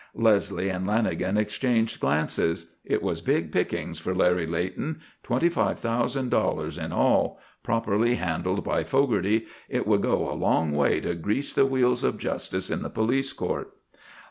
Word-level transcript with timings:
Leslie 0.15 0.67
and 0.69 0.87
Lanagan 0.87 1.37
exchanged 1.37 1.99
glances. 1.99 2.71
It 2.83 3.03
was 3.03 3.21
big 3.21 3.51
pickings 3.51 3.99
for 3.99 4.15
Larry 4.15 4.47
Leighton. 4.47 4.99
Twenty 5.21 5.47
five 5.47 5.77
thousand 5.79 6.29
dollars 6.29 6.75
in 6.79 6.91
all; 6.91 7.39
properly 7.61 8.15
handled 8.15 8.63
by 8.63 8.83
Fogarty, 8.83 9.45
it 9.69 9.85
would 9.85 10.01
go 10.01 10.27
a 10.27 10.33
long 10.33 10.71
way 10.71 10.99
to 11.01 11.13
grease 11.13 11.53
the 11.53 11.67
wheels 11.67 12.03
of 12.03 12.17
justice 12.17 12.71
in 12.71 12.81
the 12.81 12.89
police 12.89 13.31
court. 13.31 13.75